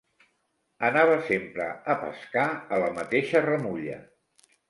[0.87, 4.01] Anava sempre a pescar a la mateixa remulla.